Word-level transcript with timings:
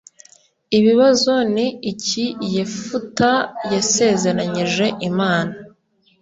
Ibibazo 0.77 1.33
Ni 1.53 1.67
iki 1.91 2.23
Yefuta 2.55 3.31
yasezeranyije 3.73 4.85
Imana 5.09 5.53